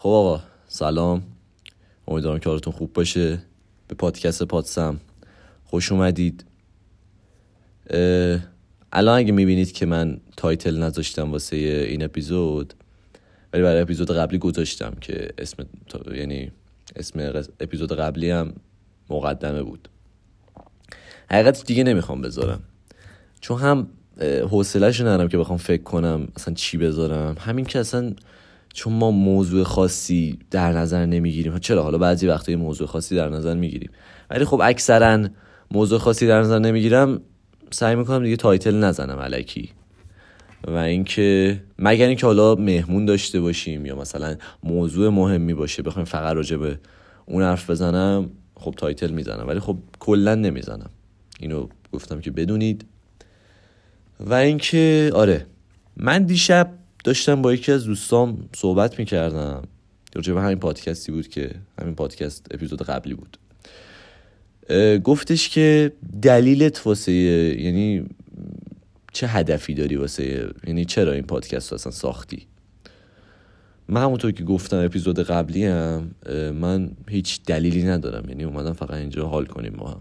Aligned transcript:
خب 0.00 0.08
آقا 0.08 0.42
سلام. 0.68 1.22
امیدوارم 2.08 2.38
که 2.38 2.48
حالتون 2.50 2.72
خوب 2.72 2.92
باشه. 2.92 3.38
به 3.88 3.94
پادکست 3.94 4.42
پادسم 4.42 5.00
خوش 5.64 5.92
اومدید. 5.92 6.44
الان 8.92 9.18
اگه 9.18 9.32
می‌بینید 9.32 9.72
که 9.72 9.86
من 9.86 10.20
تایتل 10.36 10.82
نذاشتم 10.82 11.32
واسه 11.32 11.56
این 11.56 12.04
اپیزود 12.04 12.74
ولی 13.52 13.62
برای 13.62 13.80
اپیزود 13.80 14.10
قبلی 14.10 14.38
گذاشتم 14.38 14.94
که 15.00 15.30
اسم 15.38 15.66
یعنی 16.14 16.52
اسم 16.96 17.44
اپیزود 17.60 17.92
قبلی 17.92 18.30
هم 18.30 18.52
مقدمه 19.10 19.62
بود. 19.62 19.88
حقیقت 21.30 21.64
دیگه 21.64 21.84
نمی‌خوام 21.84 22.20
بذارم. 22.20 22.62
چون 23.40 23.58
هم 23.58 23.88
حوصلهش 24.50 25.00
ندارم 25.00 25.28
که 25.28 25.38
بخوام 25.38 25.58
فکر 25.58 25.82
کنم 25.82 26.28
اصلا 26.36 26.54
چی 26.54 26.76
بذارم. 26.76 27.36
همین 27.38 27.64
که 27.64 27.78
اصلا 27.78 28.14
چون 28.78 28.92
ما 28.92 29.10
موضوع 29.10 29.64
خاصی 29.64 30.38
در 30.50 30.72
نظر 30.72 31.06
نمی‌گیریم. 31.06 31.58
چرا؟ 31.58 31.82
حالا 31.82 31.98
بعضی 31.98 32.26
وقتا 32.26 32.56
موضوع 32.56 32.86
خاصی 32.86 33.16
در 33.16 33.28
نظر 33.28 33.54
می‌گیریم. 33.54 33.90
ولی 34.30 34.44
خب 34.44 34.60
اکثرا 34.64 35.28
موضوع 35.70 35.98
خاصی 35.98 36.26
در 36.26 36.40
نظر 36.40 36.58
نمی‌گیرم 36.58 37.20
سعی 37.70 37.96
می‌کنم 37.96 38.24
دیگه 38.24 38.36
title 38.36 38.74
نزنم 38.74 39.18
الکی. 39.18 39.70
و 40.66 40.74
اینکه 40.74 41.60
مگر 41.78 42.06
اینکه 42.06 42.26
حالا 42.26 42.54
مهمون 42.54 43.04
داشته 43.04 43.40
باشیم 43.40 43.86
یا 43.86 43.96
مثلا 43.96 44.36
موضوع 44.62 45.08
مهمی 45.08 45.54
باشه 45.54 45.82
بخوایم 45.82 46.06
فقط 46.06 46.34
راجع 46.34 46.56
به 46.56 46.78
اون 47.26 47.42
حرف 47.42 47.70
بزنم 47.70 48.30
خب 48.54 48.74
title 48.76 49.10
می‌زنم. 49.10 49.48
ولی 49.48 49.60
خب 49.60 49.76
کلا 49.98 50.34
نمی‌زنم. 50.34 50.90
اینو 51.40 51.68
گفتم 51.92 52.20
که 52.20 52.30
بدونید. 52.30 52.84
و 54.20 54.34
اینکه 54.34 55.10
آره 55.14 55.46
من 55.96 56.24
دیشب 56.24 56.77
داشتم 57.04 57.42
با 57.42 57.54
یکی 57.54 57.72
از 57.72 57.84
دوستام 57.84 58.48
صحبت 58.56 58.98
می‌کردم. 58.98 59.62
راجع 60.14 60.34
به 60.34 60.40
همین 60.40 60.58
پادکستی 60.58 61.12
بود 61.12 61.28
که 61.28 61.50
همین 61.80 61.94
پادکست 61.94 62.46
اپیزود 62.50 62.82
قبلی 62.82 63.14
بود. 63.14 63.38
گفتش 65.04 65.48
که 65.48 65.92
دلیلت 66.22 66.86
واسه 66.86 67.12
یعنی 67.12 68.06
چه 69.12 69.26
هدفی 69.26 69.74
داری 69.74 69.96
واسه 69.96 70.50
یعنی 70.66 70.84
چرا 70.84 71.12
این 71.12 71.22
پادکست 71.22 71.72
رو 71.72 71.74
اصلا 71.74 71.92
ساختی؟ 71.92 72.46
من 73.88 74.02
همونطور 74.02 74.32
که 74.32 74.44
گفتم 74.44 74.76
اپیزود 74.84 75.20
قبلی 75.20 75.64
هم 75.64 76.10
من 76.54 76.90
هیچ 77.08 77.40
دلیلی 77.46 77.82
ندارم. 77.82 78.28
یعنی 78.28 78.44
اومدم 78.44 78.72
فقط 78.72 78.94
اینجا 78.94 79.26
حال 79.26 79.46
کنیم 79.46 79.74
ما 79.76 79.90
هم. 79.90 80.00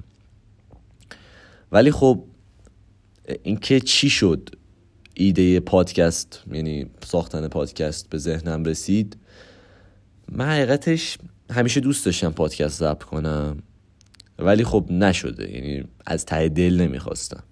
ولی 1.72 1.92
خب 1.92 2.24
اینکه 3.44 3.80
چی 3.80 4.10
شد؟ 4.10 4.50
ایده 5.20 5.60
پادکست 5.60 6.44
یعنی 6.52 6.86
ساختن 7.06 7.48
پادکست 7.48 8.10
به 8.10 8.18
ذهنم 8.18 8.64
رسید. 8.64 9.18
من 10.32 10.46
حقیقتش 10.46 11.18
همیشه 11.52 11.80
دوست 11.80 12.06
داشتم 12.06 12.32
پادکست 12.32 12.80
ضبط 12.80 13.04
کنم 13.04 13.58
ولی 14.40 14.64
خب 14.64 14.86
نشده 14.90 15.52
یعنی 15.52 15.84
از 16.06 16.26
ته 16.26 16.50
دل 16.50 16.82
نمی‌خواستم. 16.82 17.44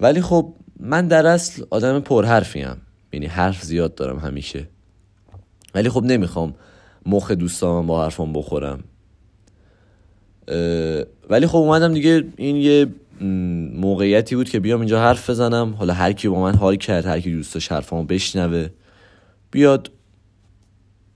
ولی 0.00 0.20
خب 0.20 0.54
من 0.80 1.08
در 1.08 1.26
اصل 1.26 1.64
آدم 1.70 2.00
پرحرفیم 2.00 2.76
یعنی 3.12 3.26
حرف 3.26 3.62
زیاد 3.62 3.94
دارم 3.94 4.18
همیشه. 4.18 4.68
ولی 5.74 5.88
خب 5.88 6.04
نمی‌خوام 6.04 6.54
مخ 7.06 7.30
دوستامم 7.30 7.86
با 7.86 8.04
حرفم 8.04 8.32
بخورم. 8.32 8.84
ولی 11.30 11.46
خب 11.46 11.56
اومدم 11.56 11.94
دیگه 11.94 12.24
این 12.36 12.56
یه 12.56 12.86
موقعیتی 13.74 14.36
بود 14.36 14.48
که 14.48 14.60
بیام 14.60 14.80
اینجا 14.80 15.00
حرف 15.00 15.30
بزنم. 15.30 15.74
حالا 15.74 15.94
هر 15.94 16.12
کی 16.12 16.28
با 16.28 16.40
من 16.40 16.54
حال 16.54 16.76
کرد 16.76 17.06
هر 17.06 17.20
کی 17.20 17.32
دوست 17.32 17.54
داشت 17.54 17.72
حرفامو 17.72 18.04
بشنوه 18.04 18.68
بیاد 19.50 19.90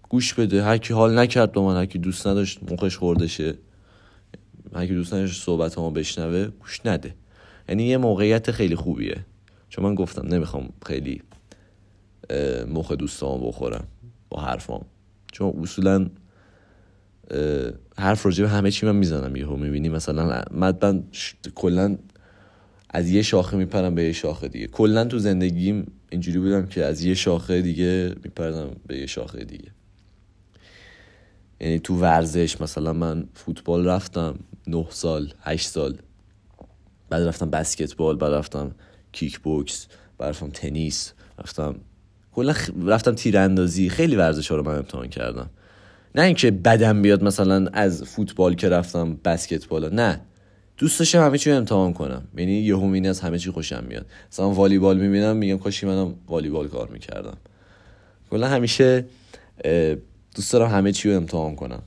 گوش 0.09 0.35
بده. 0.35 0.65
هر 0.65 0.79
کی 0.79 0.95
حال 0.95 1.19
نکرد 1.19 1.53
با 1.53 1.67
من 1.67 1.77
هر 1.77 1.87
کی 1.87 1.99
دوست 1.99 2.27
نداشت 2.27 2.73
مخش 2.73 2.97
خوردشه. 2.97 3.55
هر 4.75 4.87
کی 4.87 4.95
دوست 4.95 5.15
نداشت 5.15 5.43
صحبتامو 5.43 5.91
بشنوه 5.91 6.47
گوش 6.47 6.81
نده. 6.87 7.15
یعنی 7.69 7.85
یه 7.85 7.97
موقعیت 7.97 8.51
خیلی 8.51 8.75
خوبیه. 8.75 9.25
چون 9.69 9.85
من 9.85 9.95
گفتم 9.95 10.35
نمی‌خوام 10.35 10.69
خیلی 10.87 11.23
مخ 12.69 12.93
دوستامو 12.93 13.49
بخورم 13.49 13.85
با 14.29 14.41
حرفام. 14.41 14.85
چون 15.33 15.53
اصولا 15.63 16.07
حرف 17.99 18.27
راجع 18.27 18.45
به 18.45 18.51
همه 18.51 18.71
چی 18.71 18.87
من 18.87 18.97
می‌زنم 18.97 19.37
یهو 19.37 19.57
می‌بینی؟ 19.57 19.89
مثلا 19.89 20.45
من 20.51 21.05
کلا 21.55 21.99
از 22.91 23.11
یه 23.11 23.23
شاخه 23.23 23.57
میپرم 23.57 23.95
به 23.95 24.05
یه 24.05 24.13
شاخه 24.13 24.49
دیگه. 24.49 24.67
کلا 24.67 25.05
تو 25.05 25.19
زندگیم 25.19 25.93
اینجوری 26.11 26.39
بودم 26.39 26.67
که 26.67 26.85
از 26.85 27.05
یه 27.05 27.15
شاخه 27.15 27.63
دیگه 27.63 28.15
میپردم 28.25 28.71
به 28.87 28.99
یه 28.99 29.07
شاخه 29.07 29.45
دیگه. 29.45 29.71
یعنی 31.61 31.79
تو 31.79 31.97
ورزش 31.97 32.61
مثلا 32.61 32.93
من 32.93 33.29
فوتبال 33.35 33.89
رفتم 33.89 34.39
نه 34.67 34.87
سال 34.91 35.33
هشت 35.41 35.69
سال. 35.69 35.99
بعد 37.11 37.23
رفتم 37.23 37.51
بسکتبال 37.51 38.17
بعد 38.17 38.33
رفتم 38.33 38.75
کیک 39.13 39.39
بوکس 39.41 39.87
بعد 40.19 40.29
رفتم 40.29 40.51
تنیس 40.51 41.13
رفتم 41.39 41.75
کلا 42.33 42.55
رفتم 42.87 43.15
تیراندازی. 43.15 43.89
خیلی 43.89 44.17
ورزش 44.17 44.51
ها 44.51 44.57
رو 44.57 44.63
من 44.63 44.77
امتحان 44.77 45.09
کردم. 45.09 45.51
نه 46.17 46.23
اینکه 46.23 46.51
بدم 46.51 47.03
بیاد 47.03 47.25
مثلا 47.25 47.67
از 47.73 48.03
فوتبال 48.03 48.55
که 48.55 48.69
رفتم 48.69 49.19
بسکتبال. 49.25 49.95
نه. 49.95 50.21
دوست 50.79 50.99
داشتم 50.99 51.25
همه 51.27 51.39
چی 51.39 51.51
امتحان 51.51 51.93
کنم. 51.93 52.29
یعنی 52.37 52.53
یهو 52.53 53.09
از 53.09 53.21
همه 53.21 53.39
چی 53.39 53.51
خوشم 53.51 53.85
میاد. 53.89 54.07
مثلا 54.33 54.51
والیبال 54.51 54.99
می‌بینم 54.99 55.37
میگم 55.37 55.59
کاشی 55.59 55.87
منم 55.87 56.15
والیبال 56.27 56.69
کار 56.69 56.89
می‌کردم. 56.89 57.37
کلا 58.31 58.49
همیشه 58.49 59.05
دوست 60.35 60.53
دارم 60.53 60.71
همه 60.71 60.93
چی 60.93 61.11
رو 61.11 61.17
امتحان 61.17 61.55
کنم. 61.55 61.83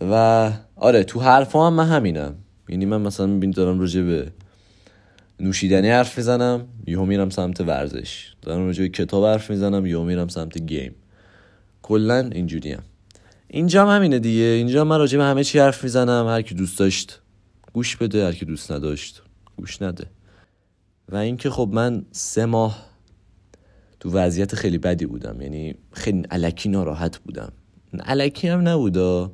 و 0.00 0.52
آره 0.76 1.04
تو 1.04 1.20
حرفا 1.20 1.66
هم 1.66 1.72
من 1.74 1.88
همینم. 1.88 2.34
یعنی 2.68 2.86
من 2.86 3.00
مثلا 3.00 3.26
می‌بینی 3.26 3.52
دارم 3.52 3.80
راجع 3.80 4.02
به 4.02 4.32
نوشیدنی 5.40 5.88
حرف 5.88 6.18
می‌زنم 6.18 6.68
یهو 6.86 7.04
میرم 7.04 7.30
سمت 7.30 7.60
ورزش. 7.60 8.34
دارم 8.42 8.66
راجع 8.66 8.82
به 8.82 8.88
کتاب 8.88 9.24
حرف 9.24 9.50
می‌زنم 9.50 9.86
یهو 9.86 10.04
میرم 10.04 10.28
سمت 10.28 10.58
گیم. 10.58 10.94
کلا 11.84 12.30
اینجوری 12.32 12.72
هم. 12.72 12.82
اینجا 13.48 13.86
هم 13.86 13.96
همینه 13.96 14.18
دیگه. 14.18 14.44
اینجا 14.44 14.84
من 14.84 14.98
راجع 14.98 15.18
به 15.18 15.24
همه 15.24 15.44
چی 15.44 15.58
حرف 15.58 15.84
می‌زنم. 15.84 16.26
هر 16.28 16.42
کی 16.42 16.54
دوست 16.54 16.78
داشت 16.78 17.20
گوش 17.72 17.96
بده. 17.96 18.26
هر 18.26 18.32
کی 18.32 18.44
دوست 18.44 18.72
نداشت 18.72 19.22
گوش 19.56 19.82
نده. 19.82 20.06
و 21.08 21.16
اینکه 21.16 21.50
خب 21.50 21.70
من 21.72 22.04
سه 22.12 22.46
ماه 22.46 22.86
تو 24.00 24.10
وضعیت 24.10 24.54
خیلی 24.54 24.78
بدی 24.78 25.06
بودم. 25.06 25.40
یعنی 25.40 25.74
خیلی 25.92 26.22
علکی 26.30 26.68
ناراحت 26.68 27.18
بودم. 27.18 27.52
الکی 28.04 28.48
هم 28.48 28.68
نبودا. 28.68 29.32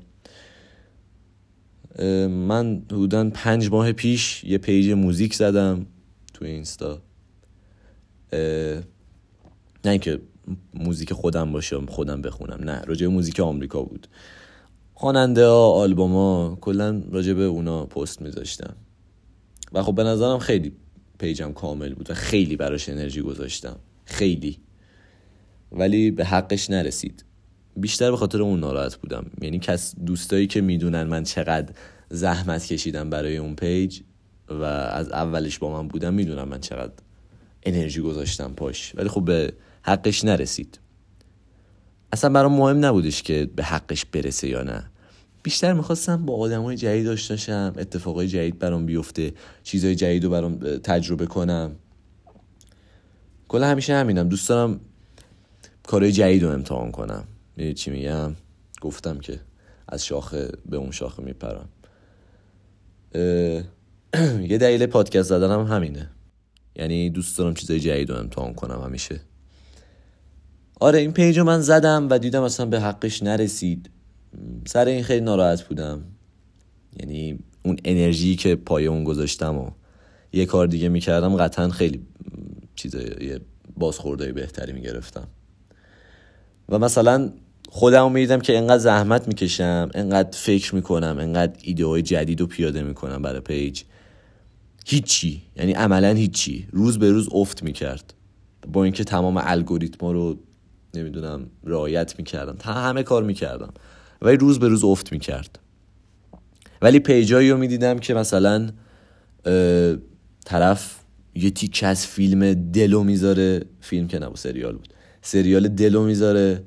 من 2.28 2.82
حدودا 2.86 3.30
پنج 3.30 3.70
ماه 3.70 3.92
پیش 3.92 4.44
یه 4.44 4.58
page 4.58 4.90
موزیک 4.90 5.34
زدم 5.34 5.86
تو 6.34 6.44
اینستا. 6.44 7.02
نه 9.84 9.90
اینکه 9.90 10.20
موزیک 10.74 11.12
خودم 11.12 11.52
باشه 11.52 11.86
خودم 11.88 12.22
بخونم. 12.22 12.58
نه 12.64 12.80
راجع 12.80 13.06
به 13.06 13.12
موزیک 13.12 13.40
آمریکا 13.40 13.82
بود. 13.82 14.06
خواننده 14.94 15.46
ها 15.46 15.70
آلبوم 15.70 16.56
کلا 16.56 17.02
راجع 17.10 17.32
به 17.32 17.42
اونا 17.42 17.86
پست 17.86 18.22
میذاشتم. 18.22 18.76
و 19.72 19.82
خب 19.82 19.94
به 19.94 20.04
نظرم 20.04 20.38
خیلی 20.38 20.72
page 21.18 21.45
م 21.45 21.52
کامل 21.52 21.94
بود 21.94 22.10
و 22.10 22.14
خیلی 22.14 22.56
براش 22.56 22.88
انرژی 22.88 23.22
گذاشتم. 23.22 23.76
خیلی. 24.04 24.58
ولی 25.72 26.10
به 26.10 26.24
حقش 26.24 26.70
نرسید. 26.70 27.24
بیشتر 27.76 28.10
به 28.10 28.16
خاطر 28.16 28.42
اون 28.42 28.60
ناراحت 28.60 28.96
بودم. 28.96 29.30
یعنی 29.42 29.58
کس 29.58 29.94
دوستایی 30.06 30.46
که 30.46 30.60
می‌دونن 30.60 31.02
من 31.02 31.22
چقدر 31.22 31.74
زحمت 32.08 32.66
کشیدم 32.66 33.10
برای 33.10 33.36
اون 33.36 33.54
پیج 33.54 34.00
و 34.48 34.62
از 34.62 35.10
اولش 35.10 35.58
با 35.58 35.82
من 35.82 35.88
بودم 35.88 36.14
می‌دونم 36.14 36.48
من 36.48 36.60
چقدر 36.60 36.92
انرژی 37.62 38.00
گذاشتم 38.00 38.52
پاش. 38.52 38.92
ولی 38.94 39.08
خب 39.08 39.24
به 39.24 39.52
حقش 39.82 40.24
نرسید. 40.24 40.80
اصلا 42.12 42.30
برام 42.30 42.52
مهم 42.52 42.84
نبودش 42.84 43.22
که 43.22 43.50
به 43.56 43.64
حقش 43.64 44.04
برسه 44.04 44.48
یا 44.48 44.62
نه. 44.62 44.90
بیشتر 45.42 45.72
می‌خواستم 45.72 46.26
با 46.26 46.36
آدم 46.36 46.62
های 46.62 46.76
جدید 46.76 47.04
داشتاشم 47.04 47.72
اتفاقای 47.78 48.28
جدید 48.28 48.58
برام 48.58 48.86
بیفته 48.86 49.34
چیزهای 49.62 49.94
جدید 49.94 50.24
رو 50.24 50.30
برام 50.30 50.58
تجربه 50.58 51.26
کنم. 51.26 51.76
کلا 53.48 53.66
همیشه 53.66 53.94
همینم. 53.94 54.28
دوست 54.28 54.48
دارم 54.48 54.80
کارهای 55.82 56.12
جدید 56.12 56.42
رو 56.42 56.50
امتحان 56.50 56.90
کنم. 56.90 57.24
می‌دونی 57.56 57.74
چی 57.74 57.90
میگم؟ 57.90 58.36
گفتم 58.80 59.18
که 59.18 59.40
از 59.88 60.06
شاخه 60.06 60.48
به 60.66 60.76
اون 60.76 60.90
شاخه 60.90 61.22
میپرم. 61.22 61.68
یه 64.50 64.58
دلیل 64.58 64.86
پادکست 64.86 65.28
زدنم 65.28 65.66
همینه. 65.66 66.10
یعنی 66.76 67.10
دوست 67.10 67.38
دارم 67.38 67.54
چیزای 67.54 67.80
جدید 67.80 68.10
رو 68.10 68.16
امتحان 68.16 68.54
کنم 68.54 68.80
همیشه. 68.84 69.20
آره 70.80 70.98
این 70.98 71.12
پیج 71.12 71.38
رو 71.38 71.44
من 71.44 71.60
زدم 71.60 72.06
و 72.10 72.18
دیدم 72.18 72.42
اصلا 72.42 72.66
به 72.66 72.80
حقش 72.80 73.22
نرسید. 73.22 73.90
سر 74.66 74.84
این 74.84 75.02
خیلی 75.02 75.20
ناراحت 75.20 75.62
بودم. 75.62 76.04
یعنی 77.00 77.38
اون 77.64 77.76
انرژی 77.84 78.36
که 78.36 78.56
پای 78.56 78.86
اون 78.86 79.04
گذاشتم 79.04 79.58
و 79.58 79.70
یه 80.32 80.46
کار 80.46 80.66
دیگه 80.66 80.88
می‌کردم 80.88 81.36
قطعا 81.36 81.68
خیلی 81.68 82.00
چیز 82.74 82.94
یه 82.94 83.40
بازخورده 83.76 84.32
بهتری 84.32 84.72
می‌گرفتم. 84.72 85.28
و 86.68 86.78
مثلا 86.78 87.32
خودم 87.68 88.12
می‌دیدم 88.12 88.40
که 88.40 88.58
انقدر 88.58 88.78
زحمت 88.78 89.28
می‌کشم 89.28 89.90
انقدر 89.94 90.38
فکر 90.38 90.74
می‌کنم 90.74 91.16
انقدر 91.20 91.52
ایده 91.62 91.86
های 91.86 92.02
جدید 92.02 92.40
رو 92.40 92.46
پیاده 92.46 92.82
می‌کنم 92.82 93.22
برای 93.22 93.40
پیج 93.40 93.82
هیچی 94.86 95.42
یعنی 95.56 95.72
عملا 95.72 96.12
هیچی. 96.12 96.68
روز 96.72 96.98
به 96.98 97.10
روز 97.10 97.28
افت 97.32 97.62
می‌کرد. 97.62 98.14
با 98.72 98.84
اینکه 98.84 99.04
تمام 99.04 99.42
الگوریتما 99.44 100.12
رو 100.12 100.38
نمی‌دونم 100.94 101.46
رعایت 101.64 102.18
می‌کردم 102.18 102.56
تا 102.58 102.72
همه 102.72 103.02
کار 103.02 103.22
می‌کردم 103.22 103.72
ولی 104.22 104.36
روز 104.36 104.58
به 104.58 104.68
روز 104.68 104.84
افت 104.84 105.12
می‌کرد. 105.12 105.58
ولی 106.82 106.98
پیجایی 106.98 107.50
رو 107.50 107.56
می‌دیدم 107.58 107.98
که 107.98 108.14
مثلا 108.14 108.70
طرف 110.44 111.00
یه 111.34 111.50
تیکه 111.50 111.86
از 111.86 112.06
فیلم 112.06 112.54
دلو 112.54 113.02
می‌ذاره. 113.04 113.64
فیلم 113.80 114.08
که 114.08 114.18
نبود 114.18 114.36
سریال 114.36 114.72
بود. 114.72 114.94
سریال 115.22 115.68
دلو 115.68 116.04
می‌ذاره. 116.04 116.64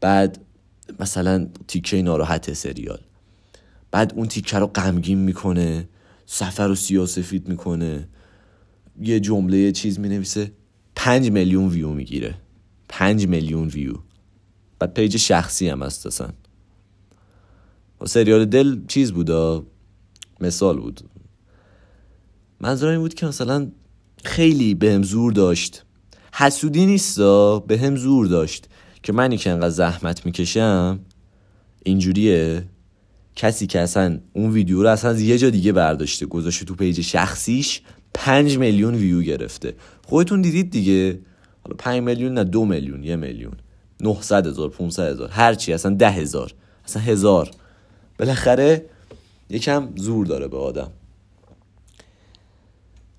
بعد 0.00 0.38
مثلا 1.00 1.48
تیکه 1.68 2.02
ناراحت 2.02 2.52
سریال. 2.52 3.00
بعد 3.90 4.12
اون 4.16 4.28
تیکه 4.28 4.58
رو 4.58 4.66
غمگین 4.66 5.18
می‌کنه. 5.18 5.88
سفر 6.26 6.68
رو 6.68 6.74
سیاسفید 6.74 7.48
می‌کنه. 7.48 8.08
یه 9.02 9.20
جمله 9.20 9.72
چیز 9.72 10.00
می‌نویسه. 10.00 10.52
پنج 10.96 11.30
میلیون 11.30 11.68
ویو 11.68 11.90
می‌گیره. 11.90 12.34
پنج 12.90 13.26
میلیون 13.28 13.68
ویو. 13.68 13.94
بعد 14.78 14.94
page 14.94 15.16
شخصی 15.16 15.68
هم 15.68 15.82
هست 15.82 16.06
اصلا. 16.06 16.28
سریال 18.06 18.44
دل 18.44 18.86
چیز 18.86 19.12
بودا 19.12 19.66
مثال 20.40 20.80
بود. 20.80 21.00
منظورم 22.60 22.90
این 22.90 23.00
بود 23.00 23.14
که 23.14 23.26
مثلا 23.26 23.68
خیلی 24.24 24.74
بهم 24.74 25.02
زور 25.02 25.32
داشت. 25.32 25.84
حسودی 26.32 26.86
نیستا 26.86 27.58
بهم 27.58 27.96
زور 27.96 28.26
داشت. 28.26 28.68
که 29.02 29.12
منی 29.12 29.36
که 29.36 29.50
انقدر 29.50 29.70
زحمت 29.70 30.26
می‌کشم 30.26 31.00
اینجوریه. 31.84 32.64
کسی 33.36 33.66
که 33.66 33.80
اصلا 33.80 34.20
اون 34.32 34.50
ویدیو 34.50 34.82
رو 34.82 34.88
اصلا 34.88 35.10
از 35.10 35.20
یه 35.20 35.38
جا 35.38 35.50
دیگه 35.50 35.72
برداشته 35.72 36.26
گذاشته 36.26 36.64
تو 36.64 36.74
page 36.74 37.00
شخصیش 37.00 37.82
پنج 38.14 38.58
میلیون 38.58 38.94
ویو 38.94 39.22
گرفته. 39.22 39.74
خودتون 40.06 40.42
دیدید 40.42 40.70
دیگه. 40.70 41.18
حالا 41.70 41.76
پنج 41.78 42.02
میلیون 42.02 42.34
نه 42.34 42.44
دو 42.44 42.64
میلیون 42.64 43.04
یه 43.04 43.16
میلیون. 43.16 43.52
900 44.00 44.46
هزار 44.46 44.68
500 44.68 45.12
هزار. 45.12 45.28
هرچی 45.28 45.72
اصلا 45.72 45.94
ده 45.94 46.10
هزار. 46.10 46.54
اصلا 46.84 47.02
هزار. 47.02 47.50
بالاخره 48.18 48.86
یکم 49.50 49.88
زور 49.96 50.26
داره 50.26 50.48
به 50.48 50.56
آدم. 50.56 50.90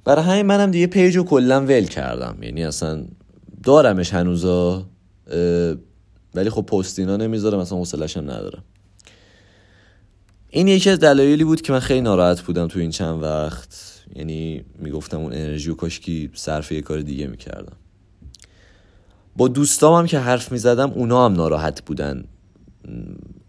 برای 0.03 0.25
همین 0.25 0.45
منم 0.45 0.71
دیگه 0.71 0.88
پیج 0.88 1.18
رو 1.18 1.24
کلا 1.24 1.62
ول 1.62 1.86
کردم. 1.86 2.38
یعنی 2.42 2.63
اصلا 2.63 3.06
دارمش 3.63 4.13
هنوزا 4.13 4.86
ولی 6.36 6.50
خب 6.50 6.62
پستینا 6.62 7.18
نمی‌ذارم 7.18 7.59
حوصلش 7.59 8.18
هم 8.18 8.24
ندارم. 8.24 8.63
این 10.50 10.68
یکی 10.68 10.89
از 10.89 11.00
دلایلی 11.00 11.44
بود 11.44 11.62
که 11.62 11.74
من 11.74 11.80
خیلی 11.80 12.01
ناراحت 12.01 12.42
بودم 12.42 12.68
تو 12.68 12.80
این 12.80 12.92
چند 12.92 13.24
وقت. 13.24 13.92
یعنی 14.15 14.63
می‌گفتم 14.80 15.18
اون 15.18 15.33
انرژی 15.33 15.69
و 15.69 15.75
کاشکی 15.75 16.31
صرف 16.33 16.71
یه 16.71 16.81
کار 16.81 17.01
دیگه 17.01 17.27
می‌کردم. 17.27 17.75
با 19.38 19.48
دوستام 19.48 20.00
هم 20.00 20.07
که 20.07 20.19
حرف 20.19 20.51
می‌زدم 20.51 20.92
اونا 20.92 21.25
هم 21.25 21.33
ناراحت 21.33 21.86
بودن. 21.86 22.24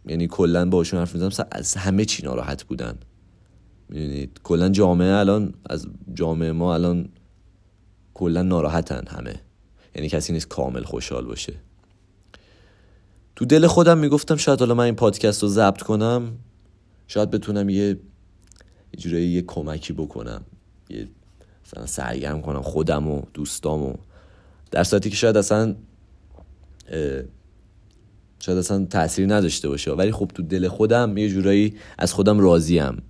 یعنی 0.06 0.26
کلا 0.26 0.70
باشون 0.70 1.00
حرف 1.00 1.14
می‌زدم 1.14 1.46
از 1.52 1.74
همه 1.74 2.04
چی 2.04 2.22
ناراحت 2.22 2.64
بودن. 2.64 2.94
می‌دونید؟ 3.88 4.40
کلا 4.42 4.68
جامعه 4.68 5.14
الان 5.14 5.54
از 5.70 5.86
جامعه 6.14 6.52
ما 6.52 6.74
الان 6.74 7.08
کلا 8.14 8.42
ناراحتن 8.42 9.02
همه. 9.08 9.40
یعنی 9.94 10.08
کسی 10.08 10.32
نیست 10.32 10.48
کامل 10.48 10.82
خوشحال 10.82 11.24
باشه. 11.24 11.54
تو 13.36 13.44
دل 13.44 13.66
خودم 13.66 13.98
می‌گفتم 13.98 14.36
شاید 14.36 14.60
حالا 14.60 14.74
من 14.74 14.84
این 14.84 14.94
پادکست 14.94 15.42
رو 15.42 15.48
ضبط 15.48 15.82
کنم. 15.82 16.32
شاید 17.06 17.30
بتونم 17.30 17.68
یه 17.68 17.98
جورایی 18.98 19.28
یه 19.28 19.42
کمکی 19.42 19.92
بکنم. 19.92 20.42
یه 20.90 21.08
مثلا 21.66 21.86
سرگرم 21.86 22.42
کنم 22.42 22.62
خودم 22.62 23.08
و 23.08 23.22
دوستام 23.34 23.82
و 23.82 23.94
در 24.72 24.84
صورتی 24.84 25.10
که 25.10 25.16
شاید 25.16 25.36
اصلا 25.36 25.74
شاید 28.38 28.58
اصلا 28.58 28.84
تاثیر 28.84 29.34
نداشته 29.34 29.68
باشه 29.68 29.92
ولی 29.92 30.12
خب 30.12 30.30
تو 30.34 30.42
دل 30.42 30.68
خودم 30.68 31.16
یه 31.16 31.28
جورایی 31.28 31.76
از 31.98 32.12
خودم 32.12 32.40
راضیم 32.40 33.02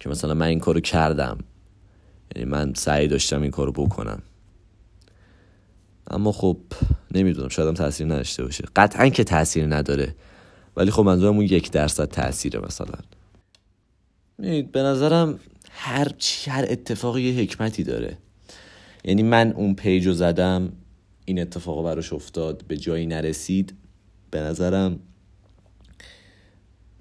که 0.00 0.08
مثلا 0.08 0.34
من 0.34 0.46
این 0.46 0.60
کارو 0.60 0.80
کردم. 0.80 1.38
یعنی 2.36 2.50
من 2.50 2.74
سعی 2.74 3.08
داشتم 3.08 3.42
این 3.42 3.50
کارو 3.50 3.72
بکنم. 3.72 4.22
اما 6.10 6.32
خب 6.32 6.56
نمی‌دونم 7.14 7.48
شاید 7.48 7.68
هم 7.68 7.74
تاثیر 7.74 8.06
نداشته 8.06 8.44
باشه. 8.44 8.64
قطعا 8.76 9.08
که 9.08 9.24
تاثیر 9.24 9.66
نداره 9.66 10.14
ولی 10.76 10.90
خب 10.90 11.02
منظورم 11.02 11.36
اون 11.36 11.44
یک 11.44 11.70
درصد 11.70 12.08
تاثیره 12.08 12.60
مثلا. 12.60 12.94
به 14.72 14.82
نظرم 14.82 15.38
هر 15.70 16.08
چی 16.18 16.50
هر 16.50 16.66
اتفاقی 16.68 17.22
یه 17.22 17.42
حکمتی 17.42 17.82
داره. 17.82 18.18
یعنی 19.04 19.22
من 19.22 19.52
اون 19.52 19.74
پیج 19.74 20.06
رو 20.06 20.12
زدم 20.12 20.72
این 21.28 21.40
اتفاق 21.40 21.84
براش 21.84 22.12
افتاد 22.12 22.64
به 22.68 22.76
جایی 22.76 23.06
نرسید. 23.06 23.74
به 24.30 24.40
نظرم 24.40 25.00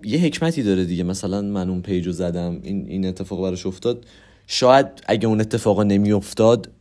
یه 0.03 0.19
حکمتی 0.19 0.63
داره 0.63 0.85
دیگه. 0.85 1.03
مثلا 1.03 1.41
من 1.41 1.69
اون 1.69 1.81
پیج 1.81 2.05
رو 2.05 2.11
زدم 2.11 2.59
این, 2.63 2.87
این 2.87 3.05
اتفاق 3.05 3.41
براش 3.41 3.65
افتاد. 3.65 4.05
شاید 4.47 4.87
اگه 5.07 5.27
اون 5.27 5.41
اتفاق 5.41 5.81
نمی 5.81 6.11
افتاد 6.11 6.71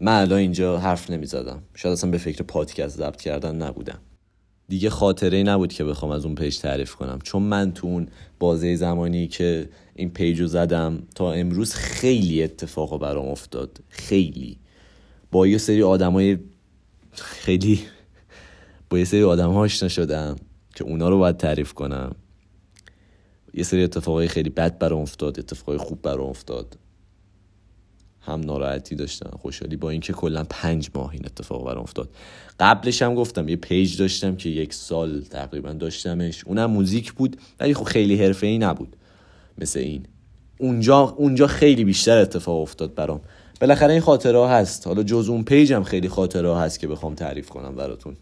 من 0.00 0.20
الان 0.20 0.38
اینجا 0.38 0.78
حرف 0.78 1.10
نمی 1.10 1.26
زدم 1.26 1.62
شاید 1.74 1.92
اصلا 1.92 2.10
به 2.10 2.18
فکر 2.18 2.42
پادکست 2.42 2.96
ضبط 2.96 3.20
کردن 3.20 3.56
نبودم. 3.56 3.98
دیگه 4.68 4.90
خاطره 4.90 5.42
نبود 5.42 5.72
که 5.72 5.84
بخوام 5.84 6.12
از 6.12 6.24
اون 6.24 6.34
پیج 6.34 6.58
تعریف 6.58 6.94
کنم. 6.94 7.18
چون 7.22 7.42
من 7.42 7.72
تو 7.72 7.86
اون 7.86 8.08
بازه 8.38 8.76
زمانی 8.76 9.28
که 9.28 9.68
این 9.94 10.10
پیج 10.10 10.40
رو 10.40 10.46
زدم 10.46 11.02
تا 11.14 11.32
امروز 11.32 11.74
خیلی 11.74 12.42
اتفاق 12.42 13.00
برام 13.00 13.28
افتاد. 13.28 13.80
خیلی. 13.88 14.58
با 15.32 15.46
یه 15.46 15.58
سری 15.58 15.82
آدمای 15.82 16.38
خیلی 17.12 17.80
با 18.90 18.98
یه 18.98 19.04
سری 19.04 19.22
آدم 19.22 19.56
آشنا 19.56 19.88
شدم 19.88 20.36
که 20.74 20.84
اونا 20.84 21.08
رو 21.08 21.18
باید 21.18 21.36
تعریف 21.36 21.72
کنم. 21.72 22.14
یه 23.54 23.62
سری 23.62 23.84
اتفاقای 23.84 24.28
خیلی 24.28 24.50
بد 24.50 24.78
برام 24.78 25.02
افتاد 25.02 25.38
اتفاقای 25.38 25.78
خوب 25.78 26.02
برام 26.02 26.28
افتاد. 26.28 26.78
هم 28.20 28.40
ناراحتی 28.40 28.94
داشتم 28.94 29.30
خوشحالی 29.38 29.76
با 29.76 29.90
اینکه 29.90 30.12
کلا 30.12 30.44
پنج 30.50 30.90
ماه 30.94 31.10
این 31.12 31.22
اتفاق 31.24 31.66
برام 31.66 31.82
افتاد. 31.82 32.08
قبلش 32.60 33.02
هم 33.02 33.14
گفتم 33.14 33.48
یه 33.48 33.56
پیج 33.56 33.98
داشتم 33.98 34.36
که 34.36 34.48
یک 34.48 34.74
سال 34.74 35.20
تقریبا 35.20 35.72
داشتمش. 35.72 36.44
اونم 36.44 36.70
موزیک 36.70 37.12
بود 37.12 37.36
ولی 37.60 37.74
خب 37.74 37.84
خیلی 37.84 38.24
حرفه 38.24 38.46
ای 38.46 38.58
نبود. 38.58 38.96
مثل 39.58 39.80
این. 39.80 40.06
اونجا 40.58 40.98
اونجا 40.98 41.46
خیلی 41.46 41.84
بیشتر 41.84 42.18
اتفاق 42.18 42.60
افتاد 42.60 42.94
برام. 42.94 43.20
بالاخره 43.60 43.92
این 43.92 44.00
خاطره 44.00 44.48
هست. 44.48 44.86
حالا 44.86 45.02
جز 45.02 45.28
اون 45.28 45.44
پیجم 45.44 45.82
خیلی 45.82 46.08
خاطره 46.08 46.56
هست 46.56 46.80
که 46.80 46.88
بخوام 46.88 47.14
تعریف 47.14 47.48
کنم 47.48 47.74
براتون. 47.74 48.16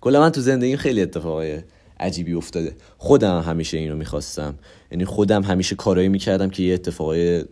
کلا 0.00 0.20
من 0.20 0.30
تو 0.30 0.40
زندگی 0.40 0.76
خیلی 0.76 1.02
اتفاقای 1.02 1.62
عجیبی 2.00 2.34
افتاده. 2.34 2.76
خودم 2.98 3.40
همیشه 3.40 3.78
این 3.78 3.90
رو 3.90 3.96
می‌خواستم. 3.96 4.54
یعنی 4.90 5.04
خودم 5.04 5.42
همیشه 5.42 5.76
کارایی 5.76 6.08
می‌کردم 6.08 6.50
که 6.50 6.62
یه 6.62 6.74
اتفاقای 6.74 7.44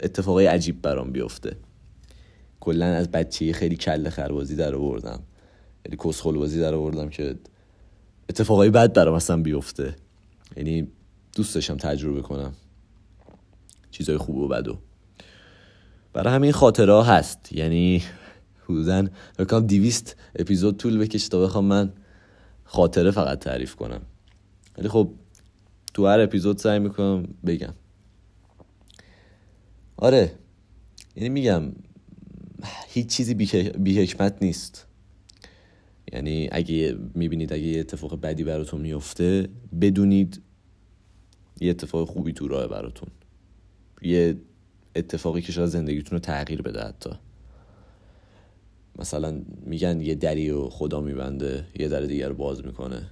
اتفاقای 0.00 0.46
عجیب 0.46 0.82
برام 0.82 1.12
بیفته. 1.12 1.56
کلا 2.60 2.86
از 2.86 3.10
بچه 3.10 3.52
خیلی 3.52 3.76
کله 3.76 4.10
خربازی 4.10 4.56
در 4.56 4.74
آوردم. 4.74 5.20
یعنی 5.86 5.98
کسخل 6.04 6.32
بازی 6.32 6.60
در 6.60 6.74
آوردم 6.74 7.08
که 7.08 7.34
اتفاقای 8.28 8.70
بد 8.70 8.92
برام 8.92 9.14
اصلا 9.14 9.36
بیفته. 9.36 9.96
یعنی 10.56 10.88
دوست 11.36 11.54
داشتم 11.54 11.76
تجربه 11.76 12.22
کنم. 12.22 12.52
چیزای 13.90 14.16
خوب 14.16 14.36
و 14.36 14.48
بدو 14.48 14.78
برای 16.12 16.34
همین 16.34 16.52
خاطره 16.52 17.04
هست. 17.04 17.52
یعنی 17.52 18.02
حدودا 18.64 19.08
بکنم 19.38 19.66
دیویست 19.66 20.16
اپیزود 20.36 20.76
طول 20.76 20.98
بکشه 20.98 21.28
تا 21.28 21.42
بخوام 21.42 21.64
من 21.64 21.92
خاطره 22.64 23.10
فقط 23.10 23.38
تعریف 23.38 23.74
کنم. 23.74 24.02
ولی 24.78 24.88
خب 24.88 25.10
تو 25.94 26.06
هر 26.06 26.20
اپیزود 26.20 26.58
سعی 26.58 26.78
می‌کنم 26.78 27.34
بگم. 27.46 27.74
آره. 29.96 30.32
یعنی 31.16 31.28
میگم 31.28 31.62
هیچ 32.88 33.06
چیزی 33.06 33.34
بی 33.78 34.02
حکمت 34.02 34.42
نیست. 34.42 34.86
یعنی 36.12 36.48
اگه 36.52 36.98
می‌بینید 37.14 37.52
اگه 37.52 37.62
یه 37.62 37.80
اتفاق 37.80 38.20
بدی 38.20 38.44
براتون 38.44 38.80
میفته 38.80 39.48
بدونید 39.80 40.42
یه 41.60 41.70
اتفاق 41.70 42.08
خوبی 42.08 42.32
تو 42.32 42.48
راه 42.48 42.66
براتون. 42.66 43.08
یه 44.02 44.36
اتفاقی 44.96 45.42
که 45.42 45.52
شاید 45.52 45.68
زندگیتون 45.68 46.16
رو 46.16 46.18
تغییر 46.18 46.62
بده 46.62 46.80
حتی. 46.80 47.10
مثلا 48.98 49.42
میگن 49.66 50.00
یه 50.00 50.14
دری 50.14 50.50
و 50.50 50.68
خدا 50.68 51.00
میبنده 51.00 51.64
یه 51.78 51.88
در 51.88 52.00
دیگر 52.00 52.28
رو 52.28 52.34
باز 52.34 52.64
می‌کنه. 52.64 53.02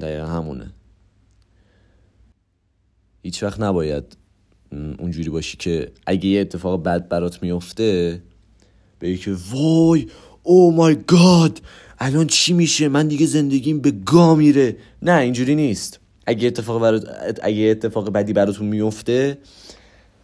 دقیقا 0.00 0.26
همونه. 0.26 0.72
هیچ 3.22 3.42
وقت 3.42 3.60
نباید 3.60 4.16
اونجوری 4.72 5.30
باشی 5.30 5.56
که 5.56 5.92
اگه 6.06 6.26
یه 6.26 6.40
اتفاق 6.40 6.82
بد 6.82 7.08
برات 7.08 7.42
میفته 7.42 8.22
بگی 9.00 9.16
که 9.16 9.36
وای 9.50 10.06
او 10.42 10.72
مای 10.72 10.96
گاد 11.06 11.60
الان 11.98 12.26
چی 12.26 12.52
میشه؟ 12.52 12.88
من 12.88 13.08
دیگه 13.08 13.26
زندگیم 13.26 13.80
به 13.80 13.90
گا 13.90 14.34
میره. 14.34 14.76
نه 15.02 15.12
اینجوری 15.12 15.54
نیست. 15.54 16.00
اگه 16.26 16.46
اتفاق 16.46 16.82
برات 16.82 17.38
اگه 17.42 17.64
اتفاق 17.64 18.10
بدی 18.10 18.32
براتون 18.32 18.66
میفته 18.66 19.38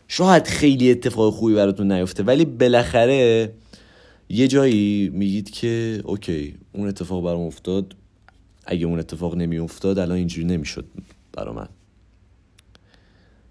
شاید 0.08 0.46
خیلی 0.46 0.90
اتفاق 0.90 1.34
خوبی 1.34 1.54
براتون 1.54 1.92
نیفته 1.92 2.22
ولی 2.22 2.44
بالاخره 2.44 3.52
یه 4.28 4.48
جایی 4.48 5.08
میگید 5.08 5.50
که 5.50 6.02
اوکی 6.04 6.54
اون 6.72 6.88
اتفاق 6.88 7.24
برام 7.24 7.40
افتاد. 7.40 7.96
اگه 8.66 8.86
اون 8.86 8.98
اتفاق 8.98 9.36
نمی 9.36 9.58
افتاد 9.58 9.98
الان 9.98 10.16
اینجوری 10.16 10.46
نمی‌شد 10.46 10.84
برا 11.32 11.52
من. 11.52 11.68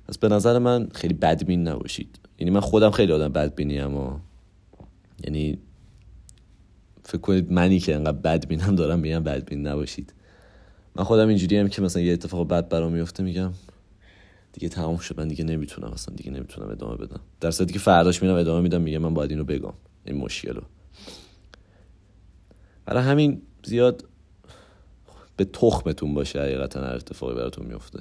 پس 0.07 0.17
به 0.17 0.27
نظر 0.27 0.59
من 0.59 0.87
خیلی 0.93 1.13
بدبین 1.13 1.67
نباشید. 1.67 2.19
یعنی 2.39 2.51
من 2.51 2.59
خودم 2.59 2.91
خیلی 2.91 3.11
آدم 3.11 3.29
بدبینی 3.29 3.79
اما 3.79 4.21
یعنی 5.23 5.57
فکر 7.03 7.17
کنید 7.17 7.51
منی 7.51 7.79
که 7.79 7.95
انقدر 7.95 8.17
بدبینم 8.17 8.75
دارم 8.75 8.99
میگم 8.99 9.23
بدبین 9.23 9.67
نباشید. 9.67 10.13
من 10.95 11.03
خودم 11.03 11.27
اینجوری 11.27 11.57
هم 11.57 11.67
که 11.67 11.81
مثلا 11.81 12.01
یه 12.01 12.13
اتفاق 12.13 12.47
بد 12.47 12.69
برام 12.69 12.93
میفته 12.93 13.23
میگم 13.23 13.51
دیگه 14.53 14.69
تمام 14.69 14.97
شد. 14.97 15.19
من 15.19 15.27
دیگه 15.27 15.43
نمی‌تونم 15.43 15.91
اصلا 15.91 16.15
دیگه 16.15 16.31
نمی‌تونم 16.31 16.69
ادامه 16.69 16.95
بدم. 16.95 17.19
در 17.39 17.51
صورتی 17.51 17.73
که 17.73 17.79
فرداش 17.79 18.21
میرم 18.21 18.35
ادامه 18.35 18.61
میدم 18.61 18.81
میگم 18.81 18.97
من 18.97 19.13
باید 19.13 19.31
اینو 19.31 19.43
بگم. 19.43 19.73
این 20.05 20.17
مشکل 20.17 20.53
رو. 20.53 20.63
برای 22.85 23.03
همین 23.03 23.41
زیاد 23.65 24.05
به 25.37 25.45
تخمتون 25.45 26.13
باشه 26.13 26.41
حقیقتا 26.41 26.81
هر 26.81 26.95
اتفاقی 26.95 27.35
براتون 27.35 27.65
میفته. 27.65 27.99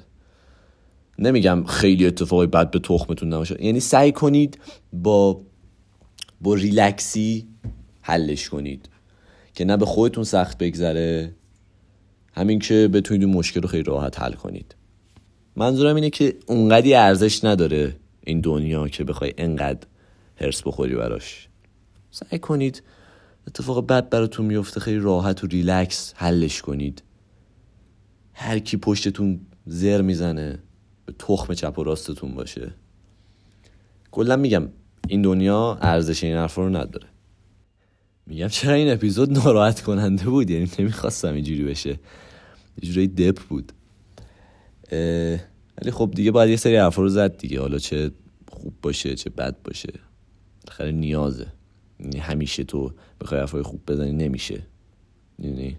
نمیگم 1.19 1.63
خیلی 1.63 2.05
اتفاقی 2.05 2.47
بد 2.47 2.71
به 2.71 2.79
تخمتون 2.79 3.33
نباشه. 3.33 3.63
یعنی 3.65 3.79
سعی 3.79 4.11
کنید 4.11 4.59
با 4.93 5.41
با 6.41 6.53
ریلکسی 6.53 7.47
حلش 8.01 8.49
کنید. 8.49 8.89
که 9.55 9.65
نه 9.65 9.77
به 9.77 9.85
خودتون 9.85 10.23
سخت 10.23 10.57
بگذره 10.57 11.35
همین 12.33 12.59
که 12.59 12.89
بتونید 12.93 13.27
مشکل 13.27 13.61
رو 13.61 13.67
خیلی 13.67 13.83
راحت 13.83 14.19
حل 14.19 14.33
کنید. 14.33 14.75
منظورم 15.55 15.95
اینه 15.95 16.09
که 16.09 16.35
اونقدی 16.47 16.93
ارزش 16.93 17.43
نداره 17.43 17.95
این 18.25 18.41
دنیا 18.41 18.87
که 18.87 19.03
بخوای 19.03 19.33
انقدر 19.37 19.87
هرس 20.35 20.61
بخوری 20.61 20.95
براش. 20.95 21.47
سعی 22.11 22.39
کنید 22.39 22.83
اتفاق 23.47 23.87
بد 23.87 24.09
براتون 24.09 24.45
میفته 24.45 24.79
خیلی 24.79 24.99
راحت 24.99 25.43
و 25.43 25.47
ریلکس 25.47 26.13
حلش 26.15 26.61
کنید. 26.61 27.03
هر 28.33 28.59
کی 28.59 28.77
پشتتون 28.77 29.39
زر 29.65 30.01
می‌زنه 30.01 30.59
به 31.05 31.13
تخم 31.19 31.53
چپ 31.53 31.79
و 31.79 31.83
راستتون 31.83 32.33
باشه. 32.33 32.73
کلا 34.11 34.35
میگم 34.35 34.67
این 35.07 35.21
دنیا 35.21 35.77
ارزش 35.81 36.23
این 36.23 36.35
حرفا 36.35 36.61
رو 36.61 36.69
نداره. 36.69 37.07
میگم 38.27 38.47
چرا 38.47 38.73
این 38.73 38.93
اپیزود 38.93 39.31
ناراحت 39.31 39.81
کننده 39.81 40.23
بود؟ 40.23 40.49
یعنی 40.49 40.69
نمی‌خواستم 40.79 41.33
اینجوری 41.33 41.63
بشه. 41.63 41.99
یه 42.81 42.91
جوری 42.91 43.07
دپ 43.07 43.39
بود. 43.39 43.71
ولی 45.81 45.91
خب 45.91 46.11
دیگه 46.15 46.31
باید 46.31 46.49
یه 46.49 46.55
سری 46.55 46.75
حرفا 46.75 47.01
رو 47.01 47.09
زد 47.09 47.37
دیگه. 47.37 47.59
حالا 47.59 47.77
چه 47.77 48.11
خوب 48.47 48.73
باشه 48.81 49.15
چه 49.15 49.29
بد 49.29 49.55
باشه. 49.63 49.93
بالاخره 50.65 50.91
نیازه. 50.91 51.47
یعنی 51.99 52.17
همیشه 52.17 52.63
تو 52.63 52.93
بخوای 53.21 53.39
حرفای 53.39 53.61
خوب 53.61 53.81
بزنی 53.87 54.11
نمیشه. 54.11 54.63
یعنی 55.39 55.77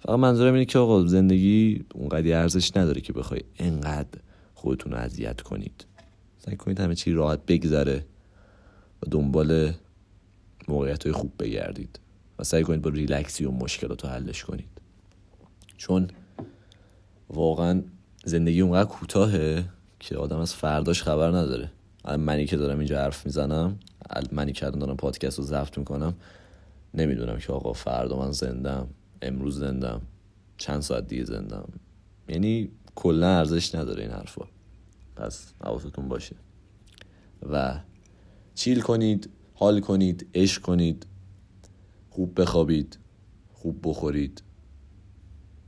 فقط 0.00 0.18
منظورم 0.18 0.54
اینه 0.54 0.64
که 0.64 0.78
آقا 0.78 1.06
زندگی 1.06 1.84
اونقدی 1.94 2.32
ارزش 2.32 2.76
نداره 2.76 3.00
که 3.00 3.12
بخوای 3.12 3.40
انقدر 3.58 4.18
خودتون 4.54 4.92
رو 4.92 4.98
اذیت 4.98 5.40
کنید. 5.40 5.86
سعی 6.38 6.56
کنید 6.56 6.80
همه 6.80 6.94
چی 6.94 7.12
راحت 7.12 7.46
بگذره 7.46 8.06
و 9.02 9.06
دنبال 9.10 9.72
موقعیت 10.68 11.04
های 11.04 11.12
خوب 11.12 11.32
بگردید 11.38 12.00
و 12.38 12.44
سعی 12.44 12.62
کنید 12.62 12.82
با 12.82 12.90
ریلکسی 12.90 13.44
و 13.44 13.50
مشکلات 13.50 14.04
رو 14.04 14.10
حلش 14.10 14.44
کنید. 14.44 14.68
چون 15.76 16.08
واقعا 17.30 17.82
زندگی 18.28 18.60
اونقدر 18.60 18.88
کوتاهه 18.88 19.64
که 20.00 20.16
آدم 20.16 20.38
از 20.38 20.54
فرداش 20.54 21.02
خبر 21.02 21.28
نداره. 21.28 21.70
منی 22.18 22.46
که 22.46 22.56
دارم 22.56 22.78
اینجا 22.78 22.98
حرف 22.98 23.26
می‌زنم 23.26 23.78
منی 24.32 24.52
که 24.52 24.70
دارم 24.70 24.96
پادکست 24.96 25.38
رو 25.38 25.44
ضبط 25.44 25.78
می‌کنم 25.78 26.14
نمی‌دونم 26.94 27.38
که 27.38 27.52
آقا 27.52 27.72
فردا 27.72 28.18
من 28.18 28.32
زندم 28.32 28.88
امروز 29.22 29.58
زندم 29.58 30.00
چند 30.58 30.80
ساعت 30.80 31.06
دیگه 31.06 31.24
زندم. 31.24 31.68
یعنی 32.28 32.70
کلا 32.94 33.38
ارزش 33.38 33.74
نداره 33.74 34.02
این 34.02 34.12
حرفا. 34.12 34.44
پس 35.16 35.52
حواستون 35.64 36.08
باشه. 36.08 36.36
و 37.50 37.80
چیل 38.54 38.80
کنید 38.80 39.30
حال 39.54 39.80
کنید 39.80 40.26
عشق 40.34 40.62
کنید 40.62 41.06
خوب 42.10 42.40
بخوابید 42.40 42.98
خوب 43.52 43.80
بخورید. 43.84 44.42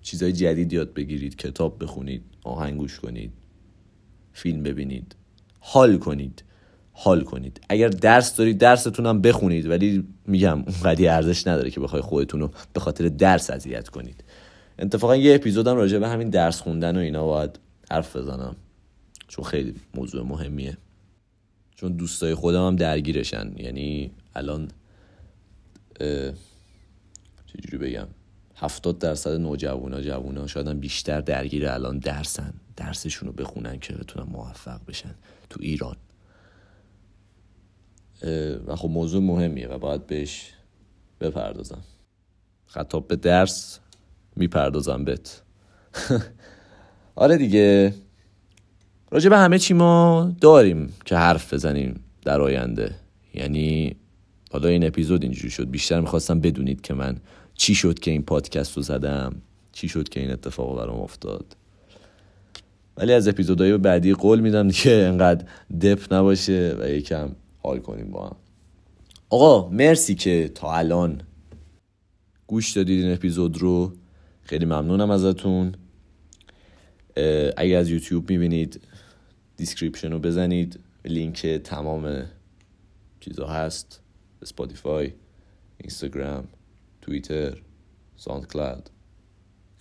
چیزای 0.02 0.32
جدید 0.32 0.72
یاد 0.72 0.94
بگیرید 0.94 1.36
کتاب 1.36 1.82
بخونید. 1.82 2.24
آهنگ 2.44 2.78
گوش 2.78 3.00
کنید 3.00 3.32
فیلم 4.32 4.62
ببینید 4.62 5.16
حال 5.60 5.98
کنید 5.98 6.44
حال 6.92 7.24
کنید. 7.24 7.60
اگر 7.68 7.88
درس 7.88 8.36
دارید 8.36 8.58
درستون 8.58 9.06
هم 9.06 9.20
بخونید 9.20 9.66
ولی 9.66 10.08
میگم 10.26 10.58
اونقدی 10.58 11.08
ارزش 11.08 11.46
نداره 11.46 11.70
که 11.70 11.80
بخوای 11.80 12.02
خودتون 12.02 12.40
رو 12.40 12.50
به 12.72 12.80
خاطر 12.80 13.08
درس 13.08 13.50
اذیت 13.50 13.88
کنید. 13.88 14.24
اتفاقا 14.78 15.16
یه 15.16 15.34
اپیزودم 15.34 15.76
راجع 15.76 15.98
به 15.98 16.08
همین 16.08 16.30
درس 16.30 16.60
خوندن 16.60 16.96
و 16.96 17.00
اینا 17.00 17.26
باید 17.26 17.58
حرف 17.90 18.16
بزنم. 18.16 18.56
چون 19.28 19.44
خیلی 19.44 19.74
موضوع 19.94 20.26
مهمیه. 20.26 20.76
چون 21.74 21.92
دوستای 21.92 22.34
خودم 22.34 22.66
هم 22.66 22.76
درگیرشن. 22.76 23.52
یعنی 23.56 24.10
الان 24.34 24.68
چجوری 27.46 27.78
بگم؟ 27.78 28.06
هفتاد 28.60 28.98
درصد 28.98 29.40
نوجوانا 29.40 30.00
جوونا 30.00 30.46
شاید 30.46 30.80
بیشتر 30.80 31.20
درگیر 31.20 31.68
الان 31.68 31.98
درسن. 31.98 32.52
درسشون 32.76 33.28
رو 33.28 33.34
بخونن 33.34 33.78
که 33.78 33.92
بتونن 33.92 34.26
موفق 34.30 34.80
بشن 34.88 35.14
تو 35.50 35.60
ایران. 35.62 35.96
و 38.66 38.76
خب 38.76 38.88
موضوع 38.88 39.22
مهمیه 39.22 39.68
و 39.68 39.78
باید 39.78 40.06
بهش 40.06 40.52
بپردازم. 41.20 41.82
خطاب 42.66 43.08
به 43.08 43.16
درس 43.16 43.80
می‌پردازم 44.36 45.04
بهت. 45.04 45.42
آره 47.14 47.36
دیگه. 47.36 47.94
راجع 49.10 49.30
به 49.30 49.38
همه 49.38 49.58
چی 49.58 49.74
ما 49.74 50.32
داریم 50.40 50.94
که 51.04 51.16
حرف 51.16 51.54
بزنیم 51.54 52.04
در 52.22 52.40
آینده. 52.40 52.94
یعنی 53.34 53.96
حالا 54.52 54.68
این 54.68 54.86
اپیزود 54.86 55.22
اینجوری 55.22 55.50
شد. 55.50 55.70
بیشتر 55.70 56.00
می‌خواستم 56.00 56.40
بدونید 56.40 56.80
که 56.80 56.94
من 56.94 57.16
چی 57.60 57.74
شد 57.74 57.98
که 57.98 58.10
این 58.10 58.22
پادکست 58.22 58.76
رو 58.76 58.82
زدم؟ 58.82 59.42
چی 59.72 59.88
شد 59.88 60.08
که 60.08 60.20
این 60.20 60.30
اتفاق 60.30 60.76
برام 60.76 61.00
افتاد؟ 61.00 61.56
ولی 62.96 63.12
از 63.12 63.28
اپیزودهای 63.28 63.76
بعدی 63.76 64.14
قول 64.14 64.40
میدم 64.40 64.70
که 64.70 64.90
انقدر 64.90 65.46
دپ 65.80 66.14
نباشه 66.14 66.76
و 66.80 66.88
یکم 66.88 67.30
حال 67.62 67.78
کنیم 67.78 68.10
با 68.10 68.26
هم. 68.26 68.36
آقا 69.30 69.68
مرسی 69.68 70.14
که 70.14 70.50
تا 70.54 70.72
الان 70.74 71.22
گوش 72.46 72.72
دادید 72.72 73.04
این 73.04 73.12
اپیزود 73.12 73.58
رو. 73.58 73.92
خیلی 74.42 74.64
ممنونم 74.64 75.10
ازتون. 75.10 75.74
اگر 77.56 77.78
از 77.78 77.90
یوتیوب 77.90 78.30
می‌بینید 78.30 78.80
description 79.56 80.12
رو 80.12 80.18
بزنید. 80.18 80.80
لینک 81.04 81.46
تمام 81.46 82.22
چیزا 83.20 83.46
هست. 83.46 84.00
اسپاتیفای 84.42 85.12
اینستاگرام. 85.78 86.44
توییتر 87.10 87.58
ساوند 88.16 88.46
کلاود 88.46 88.90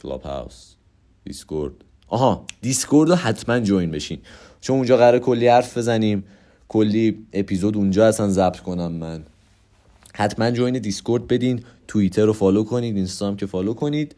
کلاب 0.04 0.22
هاوس 0.22 0.74
دیسکورد. 1.24 1.74
آها 2.08 2.46
دیسکورد 2.62 3.10
رو 3.10 3.16
حتما 3.16 3.60
join 3.60 3.92
بشین. 3.92 4.20
چون 4.62 4.78
اونجا 4.78 4.98
قراره 4.98 5.20
کلی 5.20 5.48
حرف 5.48 5.78
بزنیم. 5.78 6.24
کلی 6.68 7.26
اپیزود 7.34 7.78
اونجا 7.78 8.08
اصلا 8.08 8.30
ضبط 8.30 8.60
کنم 8.60 8.92
من. 8.92 9.24
حتما 10.14 10.52
join 10.52 10.80
دیسکورد 10.80 11.28
بدین. 11.28 11.64
توییتر 11.88 12.26
رو 12.26 12.34
follow 12.34 12.64
کنید 12.64 12.96
اینستامم 12.96 13.38
که 13.38 13.46
follow 13.46 13.74
کنید. 13.74 14.16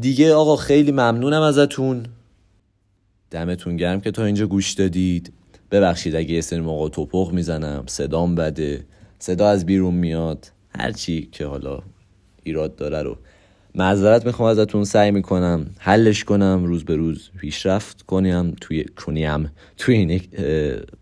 دیگه 0.00 0.34
آقا 0.34 0.56
خیلی 0.56 0.92
ممنونم 0.92 1.42
ازتون. 1.42 2.06
دمتون 3.30 3.76
گرم 3.76 4.00
که 4.00 4.10
تا 4.10 4.24
اینجا 4.24 4.46
گوش 4.46 4.72
دادید. 4.72 5.32
ببخشید 5.70 6.16
اگه 6.16 6.32
یه 6.32 6.40
سری 6.40 6.60
موقع 6.60 6.88
تپق 6.88 7.32
می‌زنم. 7.32 7.84
صدام 7.86 8.34
بده. 8.34 8.84
صدا 9.18 9.48
از 9.48 9.66
بیرون 9.66 9.94
میاد. 9.94 10.46
هرچی 10.78 11.28
که 11.32 11.46
حالا 11.46 11.82
ایراد 12.44 12.76
داره 12.76 13.02
رو. 13.02 13.18
معذرت 13.74 14.26
می‌خوام 14.26 14.48
ازتون 14.48 14.84
سعی 14.84 15.10
می‌کنم 15.10 15.66
حلش 15.78 16.24
کنم. 16.24 16.64
روز 16.64 16.84
به 16.84 16.96
روز 16.96 17.30
پیشرفت 17.38 18.02
کنیم 18.02 18.50
توی 18.60 18.84
کنیم. 18.84 19.52
توی 19.76 19.96
این 19.96 20.20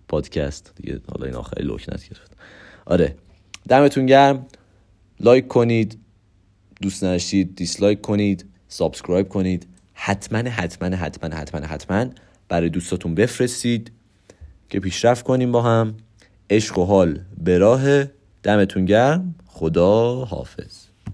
پادکست. 0.08 0.72
دیگه 0.76 1.00
حالا 1.12 1.26
این 1.26 1.34
آخری 1.34 1.64
لکنت 1.64 2.08
گرفت. 2.08 2.36
آره. 2.86 3.16
دمتون 3.68 4.06
گرم. 4.06 4.46
لایک 5.20 5.48
کنید. 5.48 5.98
دوست 6.82 7.04
نداشتید 7.04 7.56
dislike 7.56 8.00
کنید. 8.00 8.44
subscribe 8.68 9.28
کنید. 9.28 9.66
حتما 9.92 10.38
حتما 10.38 10.96
حتما 10.96 11.36
حتما 11.36 11.66
حتما 11.66 12.06
برای 12.48 12.68
دوستاتون 12.68 13.14
بفرستید 13.14 13.92
که 14.68 14.80
پیشرفت 14.80 15.24
کنیم 15.24 15.52
با 15.52 15.62
هم. 15.62 15.94
عشق 16.50 16.78
و 16.78 16.84
حال 16.84 17.20
به 17.44 17.58
راه. 17.58 18.04
دمتون 18.42 18.84
گرم. 18.84 19.34
خدا 19.46 20.24
حافظ. 20.24 20.89